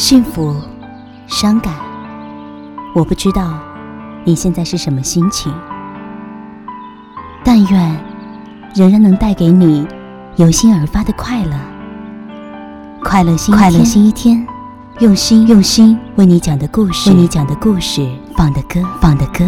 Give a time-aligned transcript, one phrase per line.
[0.00, 0.56] 幸福、
[1.26, 1.74] 伤感，
[2.94, 3.52] 我不知道
[4.24, 5.52] 你现在是什么心情。
[7.44, 8.04] 但愿
[8.74, 9.86] 仍然能带给你
[10.36, 11.52] 由心而发的快乐。
[13.04, 14.46] 快乐心，快乐心一天，
[15.00, 19.44] 用心用心为你讲的故事，为你讲的故事，放的歌，放的歌。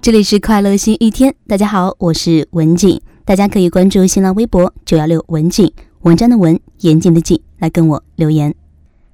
[0.00, 8.52] 这里是快乐新一天，大家好，我是文景，大家可以关注新浪微博九幺六文景，文章的文，严谨的谨，来跟我留言。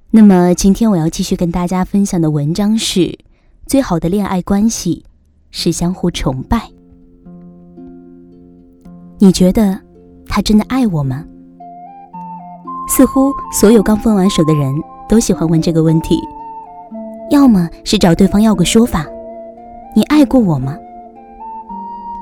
[0.09, 3.19] 那么今天我要继续跟大家分享的文章是：
[3.67, 5.05] 最好的恋爱关系
[5.51, 6.69] 是相互崇拜。
[9.19, 9.79] 你觉得
[10.27, 11.23] 他真的爱我吗？
[12.89, 14.73] 似乎所有刚分完手的人
[15.07, 16.19] 都喜欢问这个问题，
[17.29, 19.05] 要么是找对方要个说法。
[19.95, 20.75] 你爱过我吗？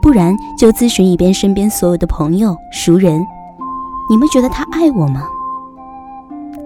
[0.08, 3.20] 不然就咨询一遍身边所有的朋友、熟人，
[4.10, 5.28] 你们觉得他爱我吗？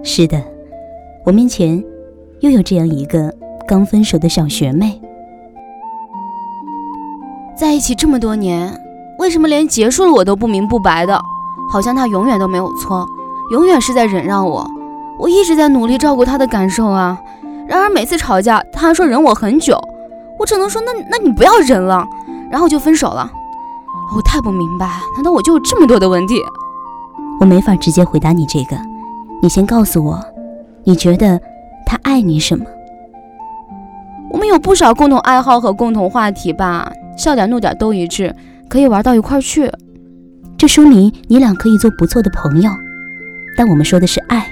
[0.04, 0.40] 是的，
[1.26, 1.84] 我面前
[2.42, 3.34] 又有这样一个
[3.68, 5.02] 刚分手的小学妹。
[7.58, 8.80] 在一起这么多年，
[9.18, 11.20] 为什么连结束了我都不明不白的？
[11.72, 13.08] 好像他永远都没有错，
[13.54, 14.70] 永远是在忍让我。
[15.18, 17.18] 我一直在努力照顾他的感受啊，
[17.68, 19.82] 然而每次吵架，他还说忍我很久。
[20.38, 22.06] 我只能说，那那你不要忍了，
[22.52, 23.32] 然后就分手了。
[24.16, 26.36] 我太不明白，难道我就有这么多的问题？
[27.40, 28.78] 我没法直接回答你这个，
[29.42, 30.20] 你先告诉我，
[30.84, 31.40] 你觉得
[31.86, 32.66] 他爱你什么？
[34.32, 38.36] 我们有不少共同爱好和共同话题吧，笑点怒点都一致，
[38.70, 39.72] 可以玩到一块去。
[40.58, 42.70] 这说明你俩可以做不错的朋友。
[43.58, 44.48] 但我们说的是爱，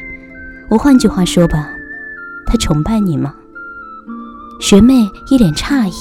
[0.70, 1.70] 我换句话说吧，
[2.48, 3.34] 他崇拜你吗？
[4.60, 5.94] 学妹一脸诧异，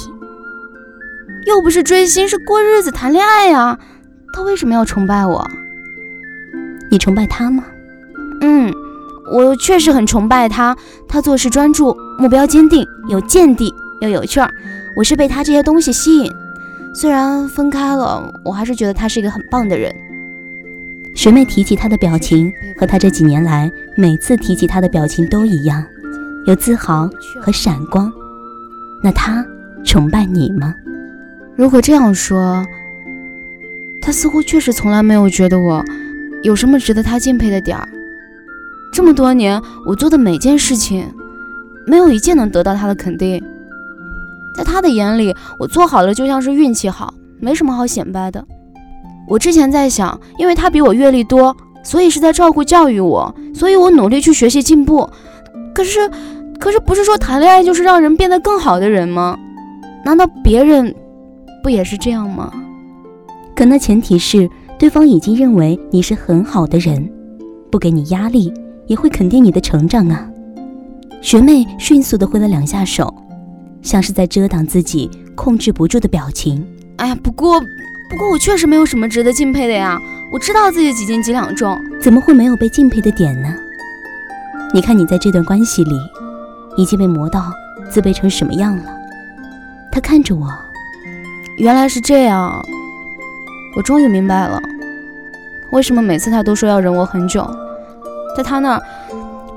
[1.49, 3.79] 又不是追星，是过日子、谈恋爱呀。
[4.35, 5.49] 他为什么要崇拜我？
[6.91, 7.65] 你崇拜他吗？
[8.43, 8.71] 嗯，
[9.33, 10.77] 我确实很崇拜他。
[11.09, 14.51] 他做事专注，目标坚定，有见地又有趣儿。
[14.95, 16.31] 我是被他这些东西吸引。
[16.95, 19.91] 虽然分开了，我还是觉得他是一个很棒的人。
[21.15, 25.83] 学妹提起他的表情，和他这几年来每次提起他的表情都一样，
[26.47, 27.09] 有自豪
[27.41, 28.13] 和闪光。
[29.03, 29.43] 那他
[29.83, 30.75] 崇拜你吗？
[31.59, 32.65] 如果这样说，
[34.01, 35.85] 他似乎确实从来没有觉得我
[36.45, 37.89] 有什么值得他敬佩的点儿。
[38.93, 41.13] 这么多年，我做的每件事情，
[41.85, 43.43] 没有一件能得到他的肯定。
[44.55, 48.47] 在他的眼里，我做好了就像是运气好，没什么好显摆的。
[49.27, 55.11] 我之前在想，因为他比我阅历多，所以是在照顾教育我，所以我努力去学习进步。
[55.75, 56.09] 可是。
[56.61, 59.39] 可是不是说谈恋爱就是让人变得更好的人吗？
[60.05, 60.93] 难道别人
[61.63, 62.53] 不也是这样吗？
[63.55, 64.49] 可那前提是
[64.79, 67.11] 对方已经认为你是很好的人，
[67.71, 68.53] 不给你压力，
[68.87, 70.29] 也会肯定你的成长啊。
[71.21, 73.13] 学妹迅速的挥了两下手，
[73.83, 76.65] 像是在遮挡自己控制不住的表情。
[76.97, 77.61] 哎呀，不过
[78.11, 79.99] 不过我确实没有什么值得敬佩的呀。
[80.33, 83.53] 我知道自己几斤几两重，怎么会没有被敬佩的点呢？
[84.73, 85.95] 你看你在这段关系里。
[86.77, 87.53] 已经被磨到
[87.91, 88.85] 自卑成什么样了？
[89.91, 90.49] 他看着我，
[91.59, 92.65] 原来是这样。
[93.77, 94.61] 我终于明白了，
[95.73, 97.49] 为什么每次他都说要忍我很久。
[98.37, 98.83] 在他那儿，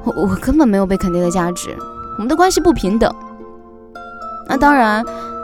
[0.04, 1.76] 我我根本没有被肯定的价值，
[2.18, 3.14] 我们的关系不平等。
[4.50, 5.04] 那当然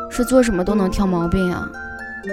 [0.10, 1.70] 是做什么都能挑毛病啊！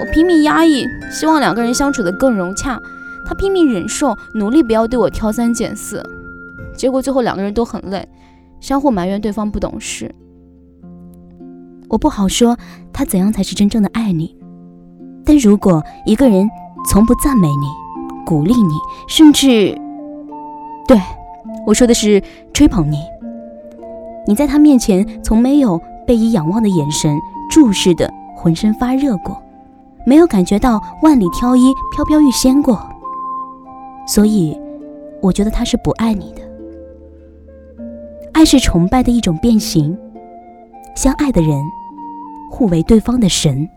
[0.00, 2.78] 我拼命压抑，希望两个人相处的更融洽；
[3.26, 6.02] 他拼命忍受，努力不要对我挑三拣四。
[6.74, 8.08] 结果最后两个人都很累。
[8.60, 10.10] 相互埋怨对方不懂事，
[11.94, 12.58] 我不好说
[12.92, 14.36] 他怎样才是真正的爱你。
[15.24, 16.50] 但如果一个人
[16.90, 17.68] 从不赞美你、
[18.26, 18.74] 鼓励你，
[19.06, 19.80] 甚至
[20.88, 21.00] 对
[21.64, 22.20] 我说的是
[22.52, 22.98] 吹捧你，
[24.26, 27.16] 你在他面前从没有被以仰望的眼神
[27.48, 29.40] 注视的浑身发热过，
[30.04, 32.84] 没有感觉到万里挑一、飘飘欲仙过，
[34.04, 34.60] 所以
[35.22, 36.42] 我觉得他是不爱你的。
[38.32, 39.96] 爱是崇拜的一种变形，
[40.96, 41.56] 相爱的人
[42.54, 43.68] 互为对方的神。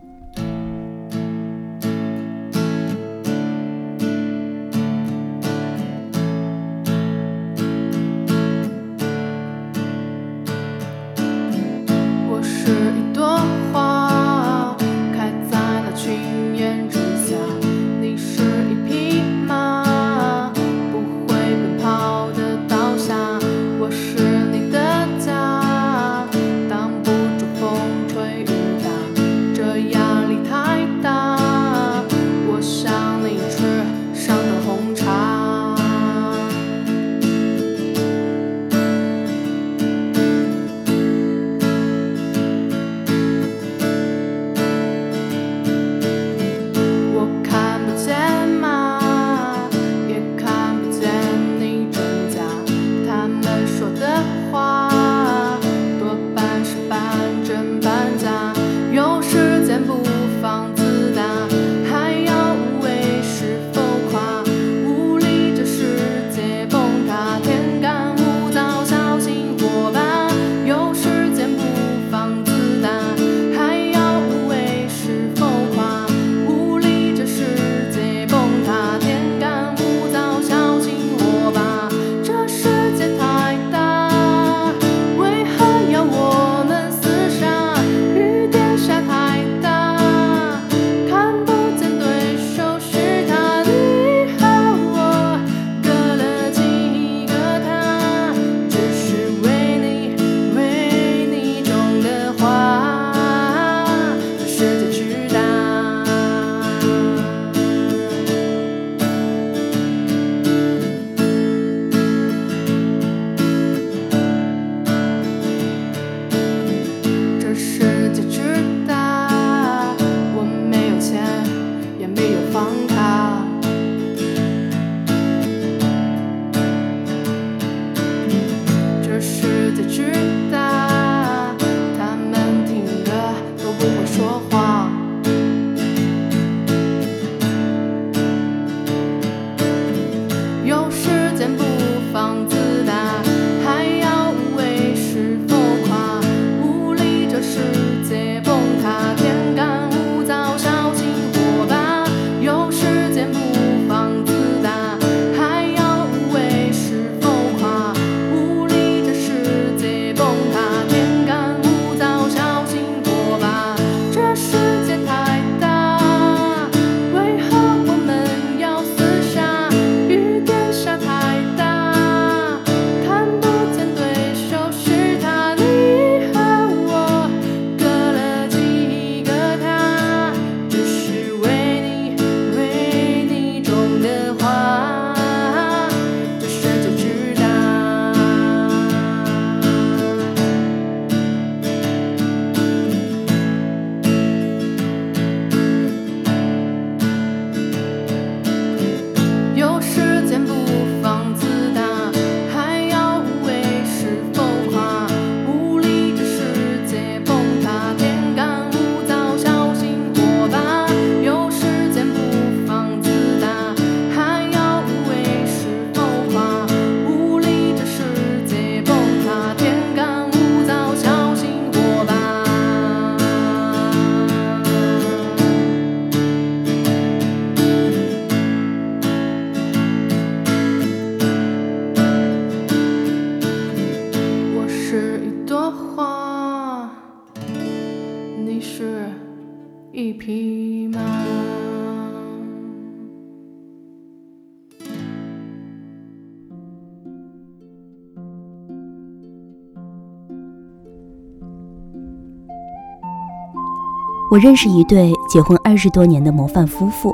[254.38, 257.12] 我认识一对结婚二十多年的模范夫妇，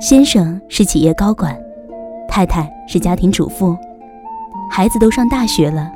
[0.00, 1.60] 先生是企业高管，
[2.28, 3.76] 太太是家庭主妇，
[4.70, 5.90] 孩子都上大学了，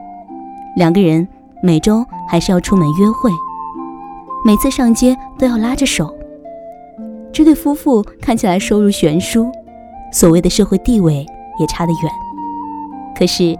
[0.74, 1.28] 两个人
[1.62, 3.30] 每周还是要出门约会，
[4.44, 6.12] 每次上街都要拉着手。
[7.32, 9.48] 这对夫妇看起来收入悬殊，
[10.12, 11.24] 所谓的社会地位
[11.60, 12.12] 也差得远，
[13.16, 13.56] 可是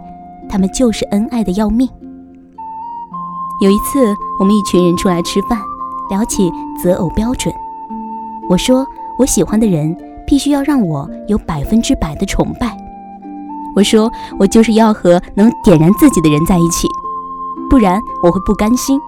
[0.49, 1.89] 他们就是恩爱的要命。
[3.61, 5.57] 有一次，我们一群人出来吃饭。
[6.09, 7.53] 聊起择偶标准，
[8.49, 8.85] 我说
[9.17, 9.95] 我喜欢的人
[10.25, 12.77] 必须要让我有百分之百的崇拜。
[13.75, 16.87] 我说我就是要和能点燃自己的人在一起，
[17.69, 18.99] 不然我会不甘心。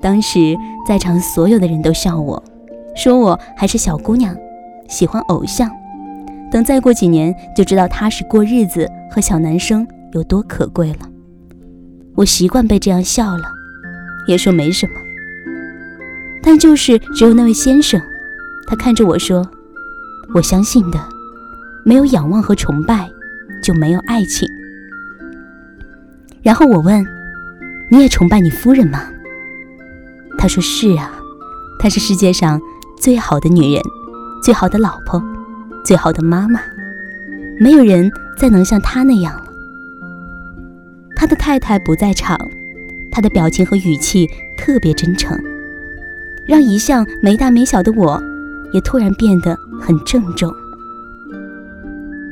[0.00, 0.56] 当时
[0.86, 2.42] 在场所有的人都笑我，
[2.94, 4.34] 说我还是小姑娘，
[4.88, 5.70] 喜欢偶像。
[6.50, 11.00] 等再过几年就知道踏实过日子和小男生有多可贵了。
[12.16, 13.44] 我习惯被这样笑了，
[14.26, 14.92] 也说没什么。
[16.42, 18.00] 但就是只有那位先生，
[18.66, 19.48] 他看着我说
[20.34, 20.98] ：“我相信的，
[21.84, 23.10] 没有仰望和崇拜，
[23.62, 24.48] 就没有爱情。”
[26.42, 27.06] 然后我问
[27.90, 29.02] ：“你也崇拜你夫人吗？”
[30.38, 31.12] 他说：“是啊，
[31.78, 32.60] 她是世界上
[32.98, 33.82] 最好的女人，
[34.42, 35.22] 最好的老婆，
[35.84, 36.60] 最好的妈妈，
[37.60, 39.44] 没有人再能像她那样了。”
[41.14, 42.38] 他的太太不在场，
[43.12, 45.38] 他的表情和语气特别真诚。
[46.50, 48.20] 让一向没大没小的我，
[48.72, 50.52] 也突然变得很郑重。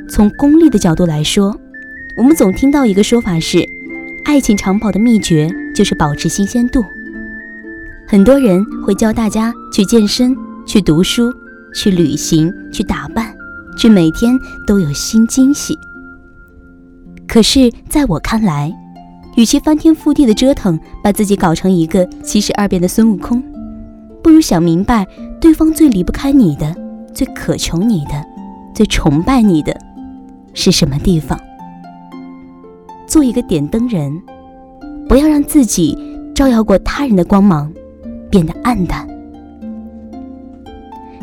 [0.09, 1.57] 从功利的角度来说，
[2.17, 3.65] 我们总听到一个说法是，
[4.25, 6.83] 爱情长跑的秘诀就是保持新鲜度。
[8.09, 10.35] 很多人会教大家去健身、
[10.65, 11.33] 去读书、
[11.73, 13.33] 去旅行、去打扮，
[13.77, 15.79] 去每天都有新惊喜。
[17.25, 18.69] 可是，在我看来，
[19.37, 23.41] 与其翻天覆地的折腾，把自己搞成一个七十二变的孙悟空，
[24.21, 25.07] 不如想明白
[25.39, 26.75] 对方最离不开你的、
[27.13, 28.25] 最渴求你的、
[28.73, 29.75] 最崇拜你的
[30.53, 31.39] 是什么地方。
[33.07, 34.21] 做一个点灯人，
[35.07, 35.97] 不要让自己
[36.35, 37.71] 照耀过他人的光芒
[38.29, 39.07] 变得暗淡。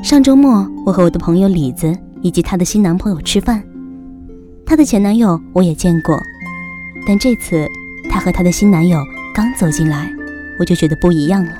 [0.02, 3.62] 上周末，我和我的朋友李子以及她的新男朋友吃饭，
[4.64, 6.20] 她的前男友我也见过，
[7.06, 7.66] 但这次
[8.10, 8.98] 她和她的新男友
[9.34, 10.10] 刚走进来，
[10.58, 11.52] 我就觉得不一样了。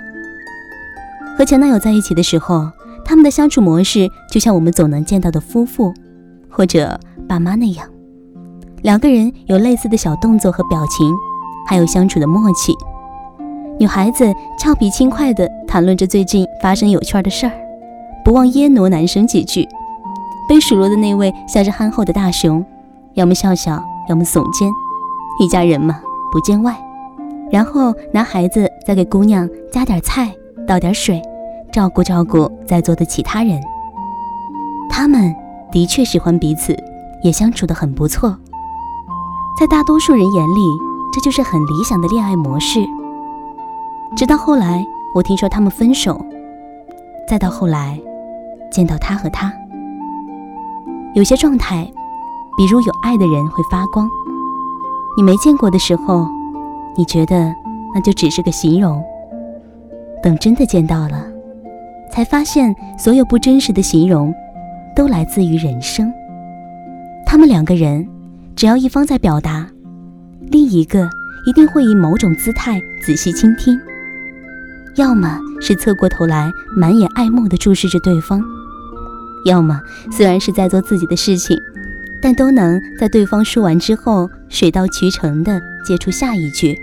[1.37, 2.67] 和前男友在一起的时候，
[3.05, 5.93] 他们的相处模式就像我们总能见到的夫妇
[6.49, 7.87] 或者爸妈那样，
[8.83, 11.15] 两个人有类似的小动作和表情，
[11.69, 12.75] 还有相处的默契。
[13.79, 17.53] 女孩子俏皮轻快地谈论着最近发生有趣的事儿，
[18.25, 19.69] 不忘噎挪男生几句。
[20.49, 22.65] 被数落的那位像是憨厚的大熊，
[23.13, 24.71] 要么笑笑，要么耸肩。
[25.39, 26.01] 一家人嘛，
[26.33, 26.75] 不见外。
[27.51, 30.35] 然后男孩子再给姑娘加点菜，
[30.67, 31.23] 倒点水，
[31.73, 33.61] 照顾照顾在座的其他人。
[34.91, 35.35] 他们
[35.71, 36.77] 的确喜欢彼此，
[37.23, 38.37] 也相处得很不错。
[39.59, 40.61] 在大多数人眼里，
[41.13, 42.81] 这就是很理想的恋爱模式。
[44.17, 46.21] 直到后来，我听说他们分手，
[47.29, 47.99] 再到后来，
[48.71, 49.53] 见到他和他，
[51.15, 51.91] 有些状态，
[52.57, 54.09] 比如有爱的人会发光，
[55.17, 56.27] 你没见过的时候，
[56.97, 57.55] 你觉得
[57.95, 59.03] 那就只是个形容。
[60.23, 61.27] 等真的见到了，
[62.11, 64.35] 才发现所有不真实的形容，
[64.95, 66.13] 都来自于人生。
[67.25, 68.07] 他们两个人，
[68.55, 69.67] 只要一方在表达，
[70.51, 71.09] 另一个
[71.47, 73.79] 一定会以某种姿态仔细倾听。
[74.97, 78.43] 要么是侧过头来满眼爱慕地注视着对方，
[79.45, 79.81] 要么
[80.11, 81.57] 虽然是在做自己的事情，
[82.23, 86.79] 但都能在对方说完之后水到渠成地接出下一句。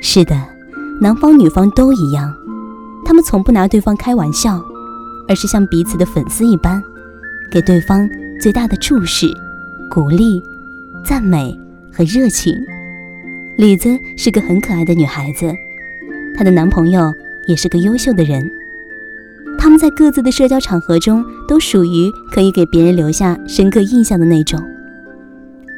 [0.00, 0.36] 是的，
[1.00, 2.34] 男方女方都一样，
[3.04, 4.60] 他们从不拿对方开玩笑，
[5.28, 6.82] 而是像彼此的粉丝一般，
[7.52, 8.08] 给对方
[8.40, 9.26] 最大的注视、
[9.88, 10.42] 鼓励、
[11.04, 11.56] 赞美
[11.92, 12.52] 和热情。
[13.56, 15.54] 李子是个很可爱的女孩子。
[16.36, 17.12] 她的男朋友
[17.46, 18.50] 也是个优秀的人，
[19.56, 24.60] 他们在各自的社交场合中都属于可以给别人留下深刻印象的那种。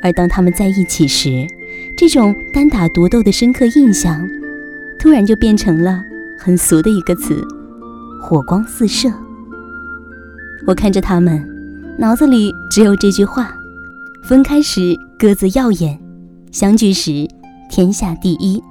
[0.02, 1.46] 而当他们在一起时，
[1.94, 4.26] 这种单打独斗的深刻印象，
[5.00, 5.98] 突然就变成了
[6.38, 7.42] 很俗的一个词——
[8.22, 9.10] 火光四射。
[10.66, 11.42] 我看着他们，
[11.98, 13.50] 脑子里只有这句话：
[14.22, 15.98] 分开时各自耀眼，
[16.52, 17.26] 相聚时
[17.70, 18.62] 天下第一。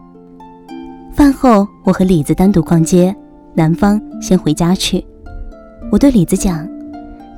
[1.12, 3.13] 饭后，我和李子单独逛街，
[3.55, 5.03] 男方先回家去。
[5.91, 6.67] 我对李子讲：“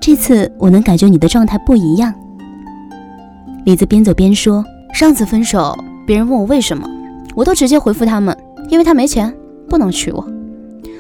[0.02, 2.14] 这次我能感觉你的状态不一样。”
[3.64, 5.74] 李子边走边说：“上次分手，
[6.06, 6.86] 别人问我为什么，
[7.36, 8.38] 我都直接回复他们，
[8.72, 9.36] 因为他没钱，
[9.68, 10.26] 不能娶我。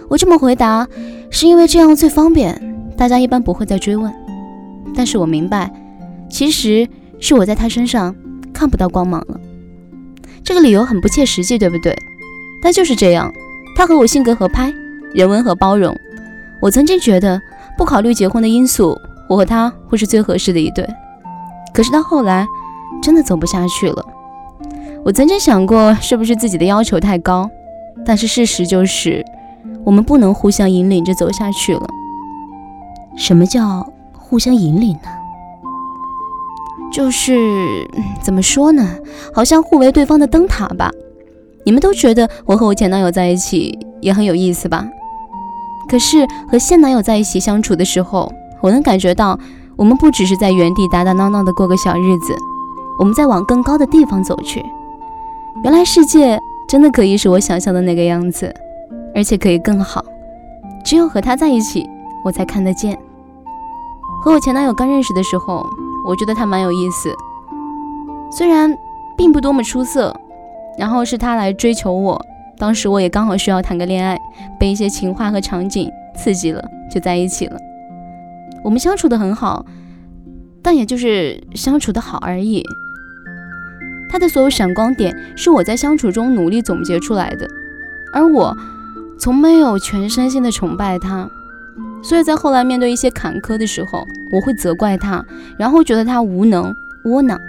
[0.09, 0.85] 我这么回答，
[1.29, 2.61] 是因为这样最方便，
[2.97, 4.13] 大家一般不会再追问。
[4.93, 5.71] 但是我明白，
[6.29, 6.85] 其实
[7.17, 8.13] 是我在他身上
[8.51, 9.39] 看不到光芒了。
[10.43, 11.95] 这个理由很不切实际，对不对？”
[12.61, 13.31] 但就是这样，
[13.73, 14.73] 他和我性格合拍，
[15.13, 15.95] 人温和包容。
[16.61, 17.41] 我曾经觉得，
[17.77, 18.93] 不考虑结婚的因素，
[19.29, 20.85] 我和他会是最合适的一对。
[21.73, 22.45] 可是到后来，
[23.01, 24.05] 真的走不下去了。
[25.05, 27.49] 我曾经想过，是不是自己的要求太高？
[28.05, 29.23] 但是事实就是，
[29.83, 31.87] 我们不能互相引领着走下去了。
[33.15, 35.09] 什么叫互相引领呢？
[36.91, 37.37] 就是
[38.21, 38.85] 怎么说呢？
[39.33, 40.91] 好像互为对方的灯塔吧。
[41.63, 44.87] 你们都觉得我和我前男友在一起也很有意思吧？
[45.87, 48.31] 可是和现男友在一起相处的时候，
[48.61, 49.37] 我能感觉到，
[49.75, 52.35] 我们不只是在原地打打闹闹的过个小日子，
[52.97, 54.65] 我们在往更高的地方走去。
[55.63, 56.39] 原来世界
[56.71, 58.49] 真的可以是我想象的那个样子，
[59.13, 60.01] 而且可以更好。
[60.85, 61.85] 只有和他在一起，
[62.23, 62.97] 我才看得见。
[64.23, 65.67] 和我前男友刚认识的时候，
[66.07, 67.13] 我觉得他蛮有意思，
[68.31, 68.73] 虽然
[69.17, 70.15] 并不多么出色。
[70.77, 72.25] 然后是他来追求我，
[72.57, 74.17] 当时我也刚好需要谈个恋爱，
[74.57, 77.59] 被一些情话和场景刺激了，就在一起了。
[78.63, 79.65] 我们相处的很好，
[80.63, 82.63] 但也就是相处的好而已。
[84.11, 87.47] 他的所有闪光点是我在相处中努力总结出来的，
[88.11, 88.55] 而我
[89.17, 91.29] 从没有全身心的崇拜他，
[92.03, 95.23] 所以在后来面对一些坎坷的时候，我会责怪他，
[95.57, 96.75] 然后觉得他无能
[97.05, 97.39] 窝囊。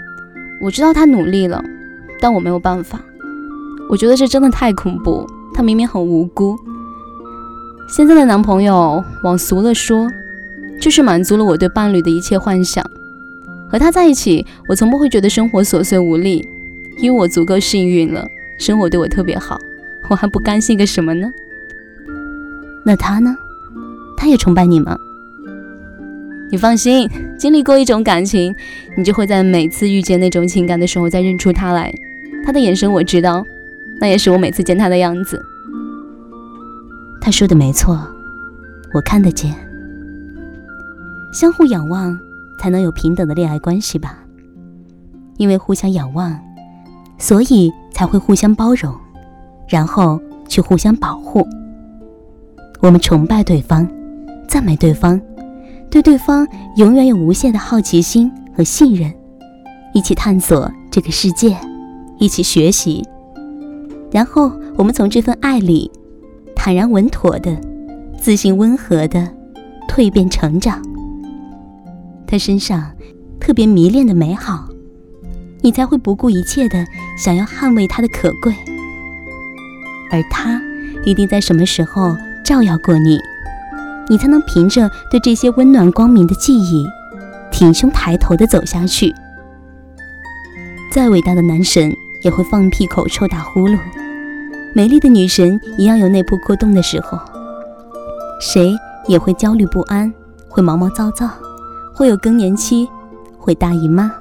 [0.61, 1.61] 我知道他努力了，
[2.21, 3.01] 但我没有办法。
[3.91, 5.27] 我觉得这真的太恐怖。
[5.53, 6.57] 他明明很无辜。
[7.89, 10.09] 现在的男朋友，往俗了说，
[10.81, 12.83] 就是满足了我对伴侣的一切幻想。
[13.73, 16.47] 和他在一起，我从不会觉得生活琐碎无力，
[16.99, 19.59] 因为我足够幸运了，生活对我特别好。
[20.11, 21.27] 我还不甘心个什么呢？
[22.85, 23.35] 那他呢？
[24.15, 24.95] 他也崇拜你吗？
[26.51, 28.55] 你放心，经历过一种感情，
[28.95, 31.91] 你就会在每次遇见那种情感的时候再认出他来。
[32.45, 33.43] 他的眼神我知道。
[33.99, 35.41] 那也是我每次见他的样子。
[37.21, 37.97] 他说的没错，
[38.93, 39.55] 我看得见。
[41.33, 42.19] 相互仰望，
[42.59, 44.19] 才能有平等的恋爱关系吧？
[45.39, 46.39] 因为互相仰望，
[47.19, 48.95] 所以才会互相包容，
[49.69, 51.47] 然后去互相保护。
[52.81, 53.89] 我们崇拜对方，
[54.47, 55.21] 赞美对方，
[55.91, 59.13] 对对方永远有无限的好奇心和信任，
[59.95, 61.57] 一起探索这个世界，
[62.19, 63.03] 一起学习。
[64.11, 65.91] 然后我们从这份爱里，
[66.55, 67.57] 坦然稳妥的、
[68.19, 69.27] 自信温和的、
[69.89, 70.83] 蜕变成长。
[72.33, 72.91] 他身上
[73.39, 74.67] 特别迷恋的美好，
[75.61, 76.83] 你才会不顾一切的
[77.19, 78.55] 想要捍卫他的可贵。
[80.11, 80.59] 而他
[81.05, 83.21] 一定在什么时候照耀过你，
[84.09, 86.87] 你才能凭着对这些温暖光明的记忆，
[87.51, 89.15] 挺胸抬头的走下去。
[90.91, 93.79] 再伟大的男神也会放屁口臭打呼噜，
[94.75, 97.21] 美丽的女神一样有内部过动的时候。
[98.41, 98.75] 谁
[99.07, 100.11] 也会焦虑不安，
[100.49, 101.29] 会毛毛躁躁，
[101.95, 102.89] 会有更年期，
[103.39, 104.13] 会大姨妈。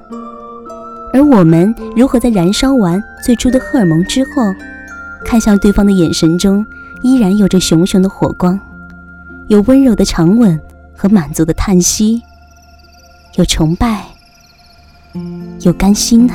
[1.12, 4.54] 而我们如何在燃烧完最初的荷尔蒙之后，
[5.24, 6.64] 看向对方的眼神中
[7.02, 8.58] 依然有着熊熊的火光，
[9.48, 10.58] 有温柔的长吻
[10.96, 12.22] 和满足的叹息，
[13.36, 14.06] 有崇拜，
[15.60, 16.34] 有甘心呢？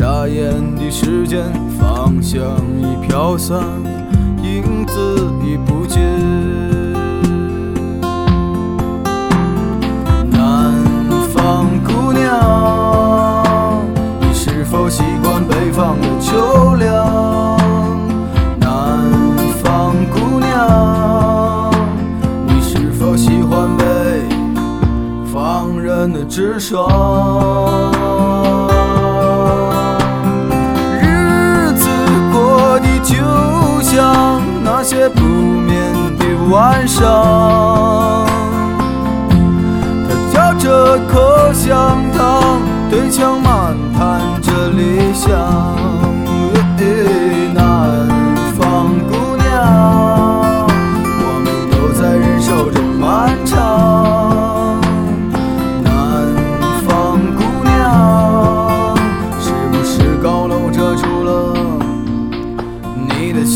[0.00, 1.44] 眨眼的时间，
[1.78, 2.40] 芳香
[2.80, 3.62] 已飘散，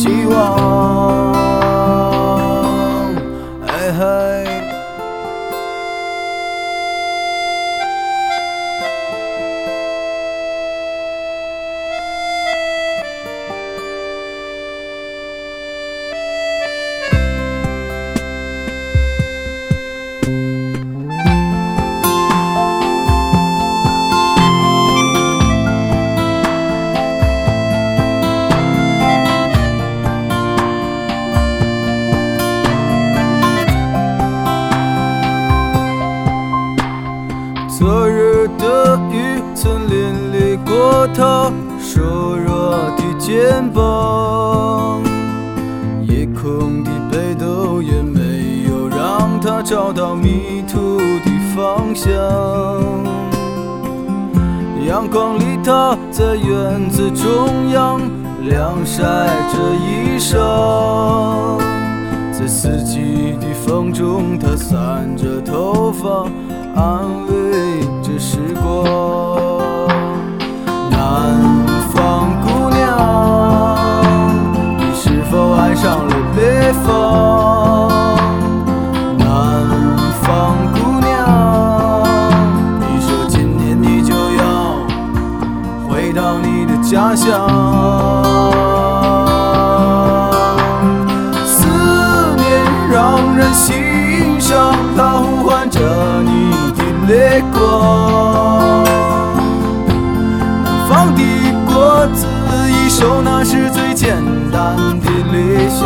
[0.05, 0.74] 希望？
[55.05, 58.01] 阳光里，她在院子中央
[58.49, 59.03] 晾晒
[59.53, 61.59] 着衣裳，
[62.33, 66.25] 在四季的风中，他散着头发，
[66.75, 68.85] 安慰着时光。
[70.91, 71.39] 南
[71.93, 72.89] 方姑娘，
[74.79, 77.64] 你是否爱上了北方，
[87.17, 87.49] 乡。
[91.47, 91.67] 思
[92.37, 95.81] 念让人心伤，它呼唤着
[96.23, 98.85] 你的泪光。
[100.65, 101.21] 南方的
[101.67, 102.27] 果子
[102.69, 105.85] 一熟，那是最简单的理想。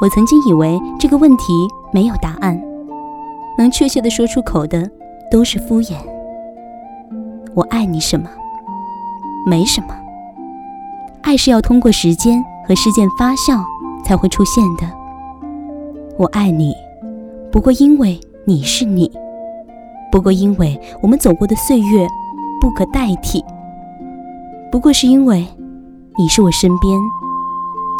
[0.00, 1.52] 我曾经以为这个问题
[1.92, 2.58] 没有答案，
[3.58, 4.90] 能确切的说出口的
[5.30, 5.94] 都是敷衍。
[7.54, 8.26] 我爱你什么？
[9.46, 9.88] 没什么。
[11.20, 13.62] 爱是要通过时间和事件发酵
[14.02, 14.90] 才会出现的。
[16.16, 16.74] 我爱你，
[17.52, 19.12] 不过因为你是你，
[20.10, 22.08] 不过因为我们走过的岁月
[22.58, 23.44] 不可代替，
[24.72, 25.46] 不过是因为
[26.16, 26.98] 你是我身边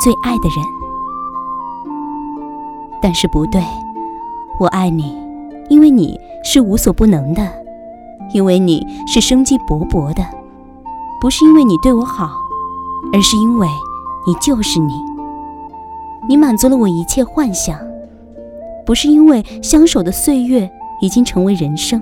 [0.02, 0.79] 最爱的人。
[3.02, 3.62] 但是不对，
[4.58, 5.16] 我爱你，
[5.68, 7.46] 因为你是无所不能的，
[8.32, 10.24] 因为你是生机勃勃的，
[11.20, 12.30] 不是因为你对我好，
[13.12, 13.66] 而是因为
[14.26, 14.92] 你就是你。
[16.28, 17.78] 你满足了我一切幻想，
[18.84, 22.00] 不是因为相守的岁月已经成为人生，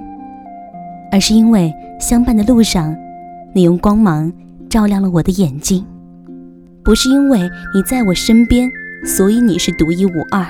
[1.13, 2.95] 而是因为相伴的路上，
[3.55, 4.31] 你用光芒
[4.69, 5.87] 照亮了我的眼睛。
[6.85, 7.39] 不是因为
[7.75, 8.69] 你在我身边，
[9.05, 10.45] 所以你是独一无二，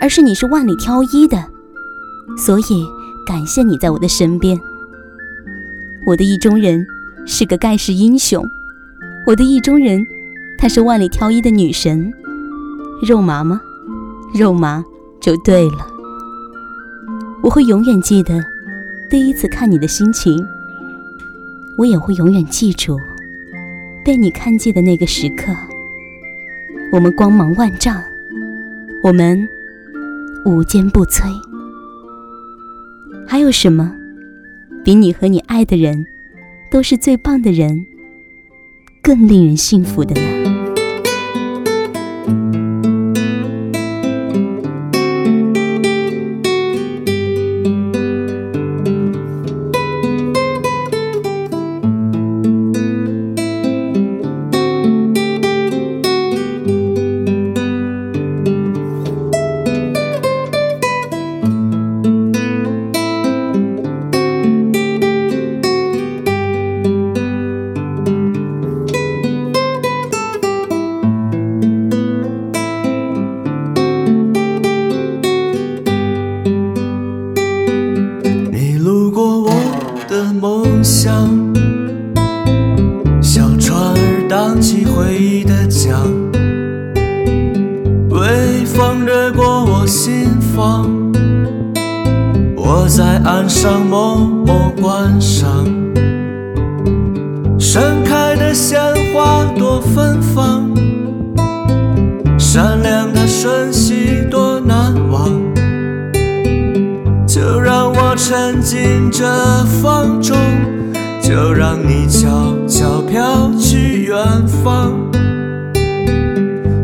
[0.00, 1.44] 而是你是万里挑一的，
[2.36, 2.86] 所以
[3.26, 4.60] 感谢你在我的身边。
[6.06, 6.86] 我的意中人
[7.26, 8.46] 是个盖世英雄，
[9.26, 10.04] 我的意中人，
[10.58, 12.12] 她是万里挑一的女神。
[13.06, 13.60] 肉麻吗？
[14.34, 14.84] 肉麻
[15.20, 15.86] 就对了。
[17.42, 18.42] 我会永远记得
[19.10, 20.46] 第一次看你的心情，
[21.76, 22.98] 我也会永远记住
[24.04, 25.54] 被你看见的那个时刻。
[26.92, 28.02] 我们光芒万丈，
[29.02, 29.48] 我们
[30.44, 31.22] 无坚不摧。
[33.26, 33.92] 还有什么
[34.84, 36.04] 比你和你爱的人
[36.70, 37.86] 都是最棒的人，
[39.02, 40.43] 更令人幸福的呢？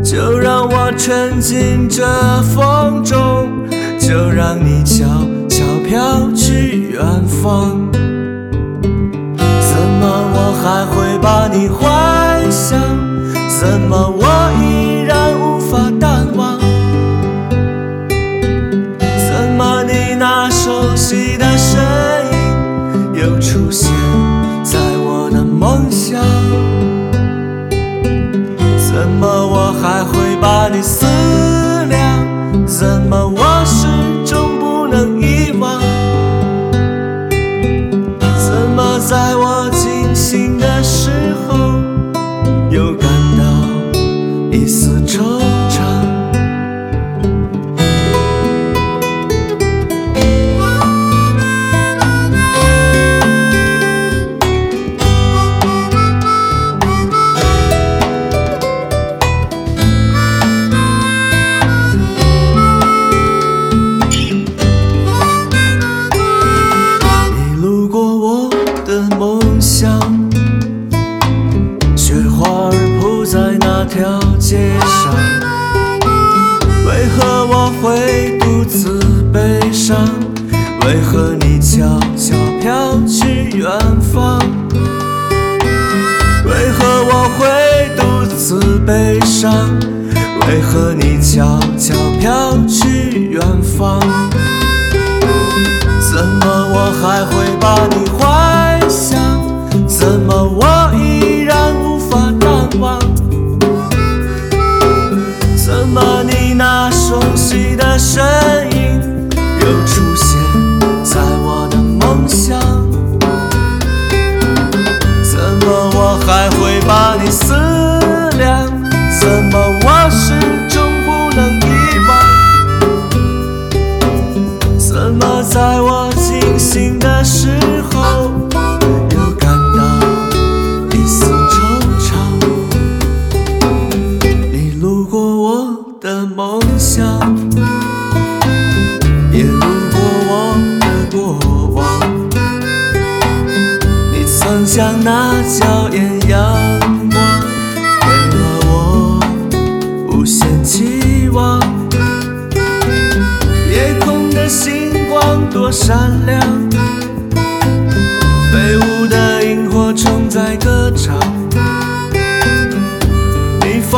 [0.03, 2.05] 就让我沉浸这
[2.41, 3.49] 风中，
[3.99, 5.05] 就让你悄
[5.47, 7.89] 悄飘去远方。
[9.61, 12.79] 怎么我还会把你幻想？
[13.59, 14.23] 怎么我
[14.59, 14.90] 依
[107.91, 108.23] 的声
[108.71, 109.01] 音
[109.33, 110.30] 又出现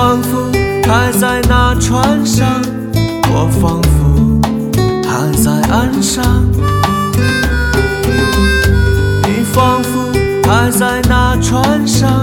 [0.03, 0.51] 仿佛
[0.85, 2.61] 还在那船上
[3.31, 4.41] 我仿佛
[5.07, 6.21] 还在岸上
[9.23, 10.11] 你仿佛
[10.45, 12.21] 还在那船上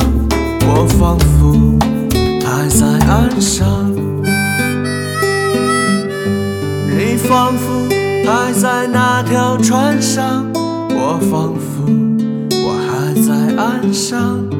[0.69, 1.79] 我仿佛
[2.45, 3.91] 还在岸上
[6.87, 7.89] 你仿佛
[8.27, 11.91] 还在那条船上我仿佛
[12.63, 14.60] 我还在岸上。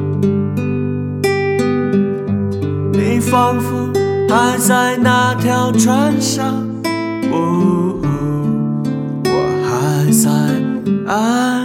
[3.31, 3.89] 仿佛
[4.27, 6.67] 还在那条船上。
[7.31, 8.05] 呜呜
[9.23, 9.29] 我
[9.63, 10.29] 还在
[11.07, 11.60] 爱